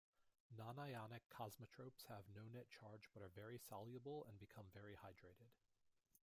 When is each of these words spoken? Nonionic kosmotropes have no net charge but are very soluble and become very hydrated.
Nonionic 0.57 1.21
kosmotropes 1.29 2.07
have 2.09 2.23
no 2.33 2.47
net 2.51 2.65
charge 2.71 3.07
but 3.13 3.21
are 3.21 3.29
very 3.29 3.59
soluble 3.59 4.25
and 4.27 4.39
become 4.39 4.65
very 4.73 4.95
hydrated. 4.95 5.53